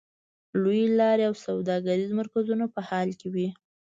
لویې 0.61 0.87
لارې 0.99 1.23
او 1.29 1.33
سوداګریز 1.45 2.09
مرکزونه 2.19 2.65
په 2.73 2.79
حال 2.87 3.09
کې 3.19 3.27
وې. 3.33 3.47